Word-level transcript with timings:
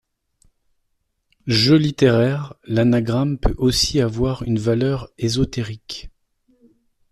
Jeu 1.45 1.75
littéraire, 1.77 2.55
l'anagramme 2.63 3.37
peut 3.37 3.53
aussi 3.59 4.01
avoir 4.01 4.41
une 4.41 4.57
valeur 4.57 5.11
ésotérique. 5.19 6.09